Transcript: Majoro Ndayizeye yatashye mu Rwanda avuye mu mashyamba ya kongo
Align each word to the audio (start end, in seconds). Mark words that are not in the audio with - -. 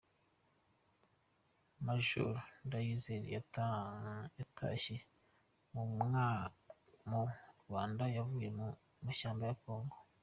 Majoro 1.85 2.41
Ndayizeye 2.65 3.27
yatashye 4.39 4.95
mu 7.11 7.19
Rwanda 7.67 8.01
avuye 8.21 8.49
mu 8.57 8.67
mashyamba 9.05 9.41
ya 9.49 9.55
kongo 9.63 9.97